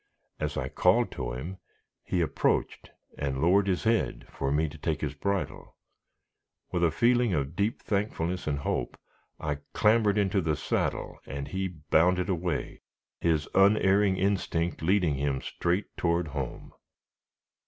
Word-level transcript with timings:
As 0.39 0.57
I 0.57 0.67
called 0.67 1.11
to 1.11 1.33
him, 1.33 1.59
he 2.03 2.21
approached, 2.21 2.89
and 3.19 3.39
lowered 3.39 3.67
his 3.67 3.83
head 3.83 4.25
for 4.31 4.51
me 4.51 4.67
to 4.67 4.77
take 4.79 5.01
his 5.01 5.13
bridle. 5.13 5.75
With 6.71 6.83
a 6.83 6.89
feeling 6.89 7.35
of 7.35 7.55
deep 7.55 7.83
thankfulness 7.83 8.47
and 8.47 8.57
hope, 8.57 8.97
I 9.39 9.59
clambered 9.73 10.17
into 10.17 10.41
the 10.41 10.55
saddle, 10.55 11.19
and 11.27 11.49
he 11.49 11.67
bounded 11.67 12.29
away, 12.29 12.81
his 13.19 13.47
unerring 13.53 14.17
instinct 14.17 14.81
leading 14.81 15.13
him 15.17 15.39
straight 15.39 15.95
toward 15.97 16.29
home. 16.29 16.73